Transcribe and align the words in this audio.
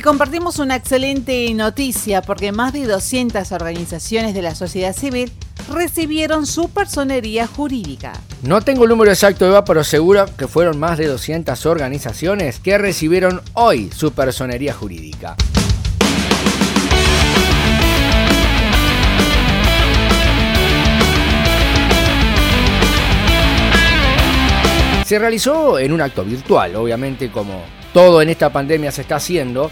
Y 0.00 0.02
compartimos 0.02 0.58
una 0.58 0.76
excelente 0.76 1.52
noticia 1.52 2.22
porque 2.22 2.52
más 2.52 2.72
de 2.72 2.86
200 2.86 3.52
organizaciones 3.52 4.32
de 4.32 4.40
la 4.40 4.54
sociedad 4.54 4.96
civil 4.96 5.30
recibieron 5.70 6.46
su 6.46 6.70
personería 6.70 7.46
jurídica. 7.46 8.14
No 8.42 8.62
tengo 8.62 8.84
el 8.84 8.88
número 8.88 9.10
exacto, 9.10 9.46
Eva, 9.46 9.62
pero 9.62 9.84
seguro 9.84 10.24
que 10.38 10.48
fueron 10.48 10.78
más 10.78 10.96
de 10.96 11.06
200 11.06 11.66
organizaciones 11.66 12.60
que 12.60 12.78
recibieron 12.78 13.42
hoy 13.52 13.90
su 13.94 14.12
personería 14.12 14.72
jurídica. 14.72 15.36
Se 25.04 25.18
realizó 25.18 25.78
en 25.78 25.92
un 25.92 26.00
acto 26.00 26.24
virtual, 26.24 26.74
obviamente 26.76 27.30
como 27.30 27.64
todo 27.92 28.22
en 28.22 28.30
esta 28.30 28.50
pandemia 28.50 28.92
se 28.92 29.02
está 29.02 29.16
haciendo, 29.16 29.70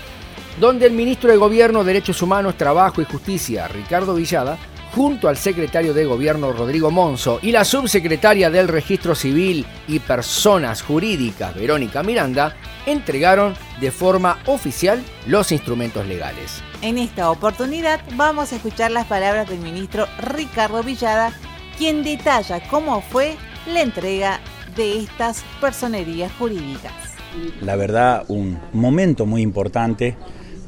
donde 0.61 0.87
el 0.87 0.93
ministro 0.93 1.31
de 1.31 1.37
Gobierno, 1.37 1.85
Derechos 1.85 2.21
Humanos, 2.23 2.57
Trabajo 2.57 3.01
y 3.01 3.05
Justicia, 3.05 3.69
Ricardo 3.69 4.15
Villada, 4.15 4.59
junto 4.95 5.29
al 5.29 5.37
secretario 5.37 5.95
de 5.95 6.05
Gobierno 6.05 6.53
Rodrigo 6.53 6.91
Monzo 6.91 7.39
y 7.43 7.53
la 7.53 7.65
subsecretaria 7.65 8.51
del 8.51 8.69
Registro 8.69 9.15
Civil 9.15 9.65
y 9.87 10.01
Personas 10.01 10.83
Jurídicas 10.83 11.55
Verónica 11.55 12.03
Miranda, 12.03 12.57
entregaron 12.87 13.55
de 13.81 13.91
forma 13.91 14.39
oficial 14.47 15.03
los 15.27 15.53
instrumentos 15.53 16.07
legales. 16.07 16.63
En 16.83 16.99
esta 16.99 17.31
oportunidad 17.31 18.01
vamos 18.17 18.53
a 18.53 18.57
escuchar 18.57 18.91
las 18.91 19.07
palabras 19.07 19.49
del 19.49 19.61
ministro 19.61 20.07
Ricardo 20.21 20.83
Villada, 20.83 21.33
quien 21.77 22.03
detalla 22.03 22.61
cómo 22.69 23.01
fue 23.03 23.37
la 23.73 23.83
entrega 23.83 24.41
de 24.75 24.99
estas 24.99 25.45
personerías 25.61 26.33
jurídicas. 26.39 26.93
La 27.61 27.77
verdad, 27.77 28.25
un 28.29 28.59
momento 28.73 29.27
muy 29.27 29.43
importante 29.43 30.17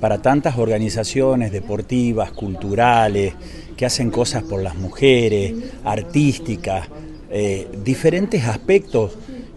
para 0.01 0.23
tantas 0.23 0.57
organizaciones 0.57 1.53
deportivas, 1.53 2.33
culturales, 2.33 3.35
que 3.77 3.87
hacen 3.87 4.11
cosas 4.11 4.43
por 4.43 4.63
las 4.63 4.75
mujeres, 4.75 5.55
artísticas, 5.85 6.89
eh, 7.31 7.69
diferentes 7.85 8.45
aspectos 8.45 9.13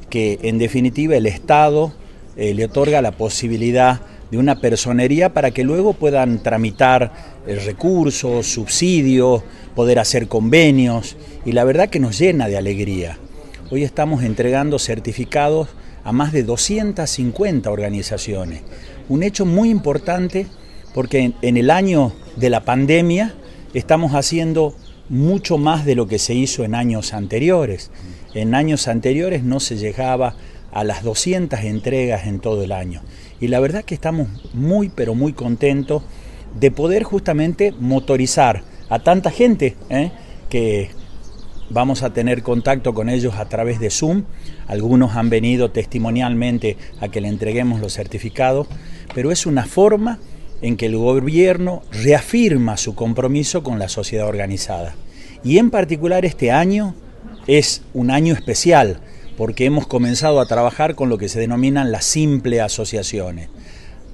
que 0.09 0.39
en 0.43 0.59
definitiva 0.59 1.15
el 1.15 1.25
Estado 1.25 1.91
eh, 2.35 2.53
le 2.53 2.65
otorga 2.65 3.01
la 3.01 3.11
posibilidad 3.11 4.01
de 4.29 4.37
una 4.37 4.59
personería 4.59 5.33
para 5.33 5.51
que 5.51 5.63
luego 5.63 5.93
puedan 5.93 6.41
tramitar 6.43 7.11
eh, 7.47 7.55
recursos, 7.65 8.47
subsidios, 8.47 9.43
poder 9.75 9.99
hacer 9.99 10.27
convenios 10.27 11.17
y 11.45 11.51
la 11.53 11.63
verdad 11.63 11.89
que 11.89 11.99
nos 11.99 12.19
llena 12.19 12.47
de 12.47 12.57
alegría. 12.57 13.17
Hoy 13.71 13.83
estamos 13.83 14.23
entregando 14.23 14.77
certificados 14.77 15.69
a 16.03 16.11
más 16.11 16.31
de 16.31 16.43
250 16.43 17.69
organizaciones. 17.71 18.61
Un 19.09 19.23
hecho 19.23 19.45
muy 19.45 19.69
importante 19.69 20.47
porque 20.93 21.33
en 21.41 21.57
el 21.57 21.69
año 21.69 22.13
de 22.35 22.49
la 22.49 22.65
pandemia 22.65 23.33
estamos 23.73 24.13
haciendo 24.13 24.75
mucho 25.09 25.57
más 25.57 25.85
de 25.85 25.95
lo 25.95 26.07
que 26.07 26.19
se 26.19 26.33
hizo 26.33 26.63
en 26.63 26.75
años 26.75 27.13
anteriores. 27.13 27.91
En 28.33 28.55
años 28.55 28.87
anteriores 28.87 29.43
no 29.43 29.59
se 29.59 29.77
llegaba 29.77 30.35
a 30.71 30.83
las 30.83 31.03
200 31.03 31.59
entregas 31.61 32.25
en 32.25 32.39
todo 32.39 32.63
el 32.63 32.71
año. 32.71 33.01
Y 33.39 33.47
la 33.47 33.59
verdad 33.59 33.83
que 33.83 33.95
estamos 33.95 34.27
muy, 34.53 34.89
pero 34.89 35.15
muy 35.15 35.33
contentos 35.33 36.03
de 36.59 36.71
poder 36.71 37.03
justamente 37.03 37.73
motorizar 37.79 38.63
a 38.89 38.99
tanta 38.99 39.31
gente 39.31 39.75
¿eh? 39.89 40.11
que 40.49 40.89
Vamos 41.69 42.03
a 42.03 42.13
tener 42.13 42.43
contacto 42.43 42.93
con 42.93 43.09
ellos 43.09 43.35
a 43.35 43.45
través 43.49 43.79
de 43.79 43.89
Zoom. 43.89 44.23
Algunos 44.67 45.15
han 45.15 45.29
venido 45.29 45.71
testimonialmente 45.71 46.77
a 46.99 47.07
que 47.07 47.21
le 47.21 47.29
entreguemos 47.29 47.79
los 47.79 47.93
certificados, 47.93 48.67
pero 49.15 49.31
es 49.31 49.45
una 49.45 49.65
forma 49.65 50.19
en 50.61 50.77
que 50.77 50.85
el 50.85 50.97
gobierno 50.97 51.81
reafirma 51.91 52.77
su 52.77 52.95
compromiso 52.95 53.63
con 53.63 53.79
la 53.79 53.89
sociedad 53.89 54.27
organizada. 54.27 54.95
Y 55.43 55.57
en 55.57 55.71
particular 55.71 56.25
este 56.25 56.51
año 56.51 56.95
es 57.47 57.81
un 57.93 58.11
año 58.11 58.33
especial 58.33 58.99
porque 59.37 59.65
hemos 59.65 59.87
comenzado 59.87 60.39
a 60.39 60.45
trabajar 60.45 60.95
con 60.95 61.09
lo 61.09 61.17
que 61.17 61.29
se 61.29 61.39
denominan 61.39 61.91
las 61.91 62.05
simples 62.05 62.61
asociaciones. 62.61 63.49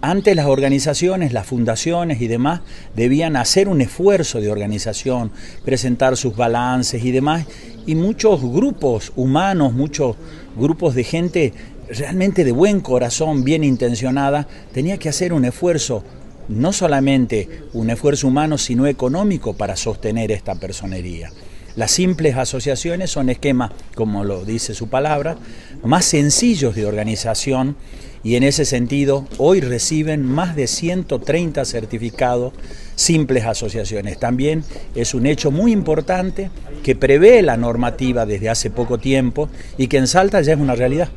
Antes 0.02 0.34
las 0.34 0.46
organizaciones, 0.46 1.34
las 1.34 1.46
fundaciones 1.46 2.22
y 2.22 2.28
demás 2.28 2.62
debían 2.96 3.36
hacer 3.36 3.68
un 3.68 3.82
esfuerzo 3.82 4.40
de 4.40 4.50
organización, 4.50 5.32
presentar 5.66 6.16
sus 6.16 6.38
balances 6.38 7.04
y 7.04 7.12
demás, 7.12 7.46
y 7.86 7.96
muchos 7.96 8.42
grupos 8.42 9.12
humanos, 9.18 9.74
muchos 9.74 10.16
grupos 10.56 10.96
de 10.96 11.04
gente 11.04 11.54
realmente 11.90 12.46
de 12.46 12.52
buen 12.54 12.80
corazón, 12.80 13.44
bien 13.44 13.64
intencionada, 13.64 14.48
tenía 14.72 14.98
que 14.98 15.10
hacer 15.10 15.34
un 15.34 15.44
esfuerzo, 15.44 16.04
no 16.48 16.72
solamente 16.72 17.50
un 17.74 17.90
esfuerzo 17.90 18.28
humano, 18.28 18.58
sino 18.58 18.88
económico 18.88 19.54
para 19.54 19.76
sostener 19.76 20.32
esta 20.32 20.56
personería. 20.56 21.30
Las 21.80 21.92
simples 21.92 22.36
asociaciones 22.36 23.10
son 23.10 23.30
esquemas, 23.30 23.72
como 23.96 24.26
lo 24.26 24.44
dice 24.44 24.74
su 24.74 24.90
palabra, 24.90 25.38
más 25.82 26.04
sencillos 26.04 26.76
de 26.76 26.86
organización 26.86 27.78
y 28.22 28.36
en 28.36 28.44
ese 28.44 28.66
sentido 28.66 29.26
hoy 29.38 29.62
reciben 29.62 30.26
más 30.26 30.58
de 30.58 30.68
130 30.68 31.64
certificados 31.64 32.52
simples 32.96 33.46
asociaciones. 33.46 34.20
También 34.20 34.66
es 34.94 35.14
un 35.14 35.26
hecho 35.26 35.52
muy 35.52 35.72
importante 35.72 36.52
que 36.84 36.98
prevé 36.98 37.42
la 37.44 37.56
normativa 37.56 38.26
desde 38.26 38.50
hace 38.50 38.70
poco 38.70 38.98
tiempo 38.98 39.48
y 39.78 39.88
que 39.88 40.00
en 40.00 40.08
Salta 40.08 40.42
ya 40.42 40.52
es 40.52 40.60
una 40.60 40.76
realidad. 40.76 41.08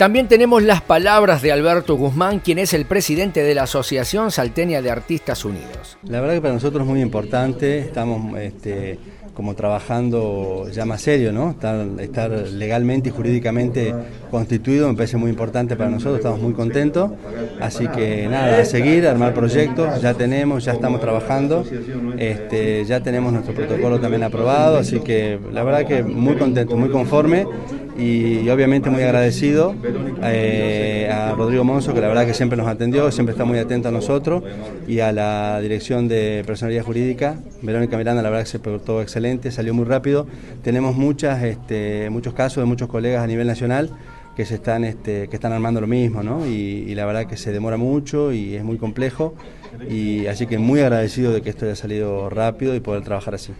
También 0.00 0.28
tenemos 0.28 0.62
las 0.62 0.80
palabras 0.80 1.42
de 1.42 1.52
Alberto 1.52 1.94
Guzmán, 1.94 2.38
quien 2.38 2.58
es 2.58 2.72
el 2.72 2.86
presidente 2.86 3.42
de 3.42 3.54
la 3.54 3.64
Asociación 3.64 4.30
Salteña 4.30 4.80
de 4.80 4.90
Artistas 4.90 5.44
Unidos. 5.44 5.98
La 6.04 6.22
verdad 6.22 6.36
que 6.36 6.40
para 6.40 6.54
nosotros 6.54 6.84
es 6.84 6.88
muy 6.88 7.02
importante, 7.02 7.80
estamos 7.80 8.38
este, 8.38 8.98
como 9.34 9.54
trabajando 9.54 10.66
ya 10.72 10.86
más 10.86 11.02
serio, 11.02 11.34
¿no? 11.34 11.50
Estar, 11.50 12.30
legalmente 12.48 13.10
y 13.10 13.12
jurídicamente 13.12 13.94
constituido 14.30 14.88
me 14.88 14.94
parece 14.94 15.18
muy 15.18 15.28
importante 15.28 15.76
para 15.76 15.90
nosotros, 15.90 16.16
estamos 16.16 16.40
muy 16.40 16.54
contentos. 16.54 17.10
Así 17.60 17.86
que 17.88 18.26
nada, 18.26 18.58
a 18.58 18.64
seguir, 18.64 19.06
armar 19.06 19.34
proyectos, 19.34 20.00
ya 20.00 20.14
tenemos, 20.14 20.64
ya 20.64 20.72
estamos 20.72 21.02
trabajando, 21.02 21.62
este, 22.16 22.86
ya 22.86 23.02
tenemos 23.02 23.34
nuestro 23.34 23.54
protocolo 23.54 24.00
también 24.00 24.22
aprobado, 24.22 24.78
así 24.78 25.00
que 25.00 25.38
la 25.52 25.62
verdad 25.62 25.86
que 25.86 26.02
muy 26.02 26.36
contento, 26.36 26.74
muy 26.78 26.88
conforme 26.88 27.46
y, 28.00 28.48
obviamente 28.48 28.90
muy 28.90 29.02
agradecido 29.02 29.74
eh, 30.22 31.10
a 31.12 31.32
Rodrigo 31.34 31.64
Monzo, 31.64 31.92
que 31.92 32.00
la 32.00 32.08
verdad 32.08 32.26
que 32.26 32.34
siempre 32.34 32.56
nos 32.56 32.66
atendió, 32.66 33.10
siempre 33.10 33.32
está 33.32 33.44
muy 33.44 33.58
atento 33.58 33.88
a 33.88 33.90
nosotros, 33.90 34.42
y 34.88 35.00
a 35.00 35.12
la 35.12 35.60
Dirección 35.60 36.08
de 36.08 36.42
Personalidad 36.46 36.84
Jurídica, 36.84 37.38
Verónica 37.62 37.96
Miranda, 37.96 38.22
la 38.22 38.30
verdad 38.30 38.44
que 38.44 38.50
se 38.50 38.58
portó 38.58 39.02
excelente, 39.02 39.50
salió 39.50 39.74
muy 39.74 39.84
rápido. 39.84 40.26
Tenemos 40.62 40.96
muchas, 40.96 41.42
este, 41.42 42.08
muchos 42.10 42.34
casos 42.34 42.62
de 42.62 42.66
muchos 42.66 42.88
colegas 42.88 43.22
a 43.22 43.26
nivel 43.26 43.46
nacional 43.46 43.90
que 44.36 44.46
se 44.46 44.54
están, 44.54 44.84
este, 44.84 45.28
que 45.28 45.36
están 45.36 45.52
armando 45.52 45.80
lo 45.80 45.86
mismo, 45.86 46.22
¿no? 46.22 46.46
Y, 46.46 46.50
y, 46.88 46.94
la 46.94 47.04
verdad 47.04 47.26
que 47.26 47.36
se 47.36 47.52
demora 47.52 47.76
mucho 47.76 48.32
y 48.32 48.54
es 48.54 48.64
muy 48.64 48.78
complejo, 48.78 49.34
y 49.88 50.26
así 50.26 50.46
que 50.46 50.58
muy 50.58 50.80
agradecido 50.80 51.32
de 51.32 51.42
que 51.42 51.50
esto 51.50 51.66
haya 51.66 51.76
salido 51.76 52.30
rápido 52.30 52.74
y 52.74 52.80
poder 52.80 53.02
trabajar 53.02 53.34
así. 53.34 53.52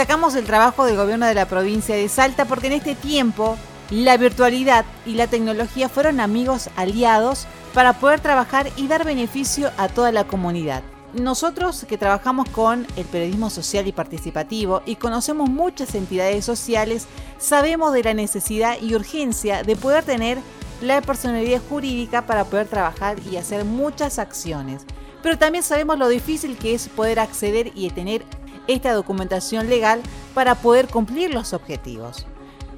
Destacamos 0.00 0.34
el 0.34 0.46
trabajo 0.46 0.86
del 0.86 0.96
gobierno 0.96 1.26
de 1.26 1.34
la 1.34 1.44
provincia 1.44 1.94
de 1.94 2.08
Salta 2.08 2.46
porque 2.46 2.68
en 2.68 2.72
este 2.72 2.94
tiempo 2.94 3.58
la 3.90 4.16
virtualidad 4.16 4.86
y 5.04 5.12
la 5.12 5.26
tecnología 5.26 5.90
fueron 5.90 6.20
amigos 6.20 6.70
aliados 6.74 7.46
para 7.74 7.92
poder 7.92 8.20
trabajar 8.20 8.70
y 8.76 8.88
dar 8.88 9.04
beneficio 9.04 9.70
a 9.76 9.88
toda 9.88 10.10
la 10.10 10.24
comunidad. 10.24 10.82
Nosotros 11.12 11.84
que 11.86 11.98
trabajamos 11.98 12.48
con 12.48 12.86
el 12.96 13.04
periodismo 13.04 13.50
social 13.50 13.86
y 13.88 13.92
participativo 13.92 14.80
y 14.86 14.96
conocemos 14.96 15.50
muchas 15.50 15.94
entidades 15.94 16.46
sociales, 16.46 17.06
sabemos 17.36 17.92
de 17.92 18.02
la 18.02 18.14
necesidad 18.14 18.80
y 18.80 18.94
urgencia 18.94 19.64
de 19.64 19.76
poder 19.76 20.02
tener 20.04 20.38
la 20.80 21.02
personalidad 21.02 21.60
jurídica 21.68 22.24
para 22.24 22.46
poder 22.46 22.68
trabajar 22.68 23.18
y 23.30 23.36
hacer 23.36 23.66
muchas 23.66 24.18
acciones. 24.18 24.86
Pero 25.22 25.36
también 25.36 25.62
sabemos 25.62 25.98
lo 25.98 26.08
difícil 26.08 26.56
que 26.56 26.72
es 26.72 26.88
poder 26.88 27.20
acceder 27.20 27.72
y 27.74 27.90
tener 27.90 28.24
esta 28.72 28.92
documentación 28.92 29.68
legal 29.68 30.00
para 30.34 30.56
poder 30.56 30.88
cumplir 30.88 31.34
los 31.34 31.52
objetivos. 31.52 32.26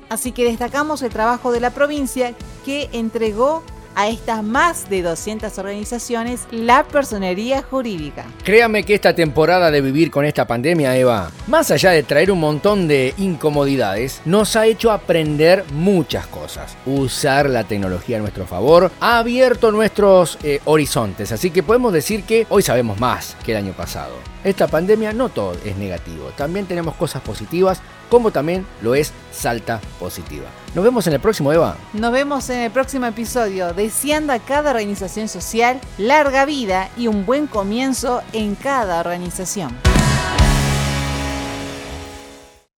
Así 0.09 0.33
que 0.33 0.45
destacamos 0.45 1.03
el 1.03 1.11
trabajo 1.11 1.53
de 1.53 1.61
la 1.61 1.71
provincia 1.71 2.35
que 2.65 2.91
entregó 2.93 3.63
a 3.95 4.09
estas 4.09 4.43
más 4.43 4.89
de 4.89 5.03
200 5.03 5.57
organizaciones 5.59 6.47
la 6.51 6.85
personería 6.85 7.63
jurídica. 7.63 8.25
Créame 8.45 8.85
que 8.85 8.95
esta 8.95 9.15
temporada 9.15 9.71
de 9.71 9.81
vivir 9.81 10.11
con 10.11 10.25
esta 10.25 10.47
pandemia, 10.47 10.97
Eva, 10.97 11.31
más 11.47 11.71
allá 11.71 11.91
de 11.91 12.03
traer 12.03 12.31
un 12.31 12.41
montón 12.41 12.89
de 12.89 13.15
incomodidades, 13.19 14.21
nos 14.25 14.57
ha 14.57 14.67
hecho 14.67 14.91
aprender 14.91 15.65
muchas 15.73 16.27
cosas. 16.27 16.77
Usar 16.87 17.49
la 17.49 17.65
tecnología 17.65 18.19
a 18.19 18.21
nuestro 18.21 18.47
favor 18.47 18.91
ha 19.01 19.19
abierto 19.19 19.71
nuestros 19.71 20.39
eh, 20.43 20.61
horizontes, 20.65 21.33
así 21.33 21.51
que 21.51 21.63
podemos 21.63 21.93
decir 21.93 22.25
que 22.25 22.47
hoy 22.49 22.63
sabemos 22.63 22.99
más 22.99 23.37
que 23.45 23.53
el 23.53 23.59
año 23.59 23.73
pasado. 23.73 24.15
Esta 24.45 24.67
pandemia 24.67 25.13
no 25.13 25.29
todo 25.29 25.57
es 25.65 25.77
negativo, 25.77 26.31
también 26.37 26.67
tenemos 26.67 26.95
cosas 26.97 27.23
positivas 27.23 27.81
como 28.13 28.31
también 28.31 28.67
lo 28.83 28.95
es 28.95 29.11
Salta 29.33 29.81
Positiva. 29.99 30.45
Nos 30.75 30.85
vemos 30.85 31.07
en 31.07 31.15
el 31.15 31.21
próximo, 31.21 31.51
Eva. 31.51 31.79
Nos 31.95 32.13
vemos 32.13 32.51
en 32.51 32.59
el 32.59 32.71
próximo 32.71 33.07
episodio, 33.07 33.73
deseando 33.73 34.35
a 34.35 34.39
cada 34.39 34.73
organización 34.73 35.29
social 35.29 35.81
larga 35.97 36.45
vida 36.45 36.91
y 36.99 37.07
un 37.07 37.25
buen 37.25 37.47
comienzo 37.47 38.21
en 38.35 38.55
cada 38.55 39.01
organización. 39.01 39.92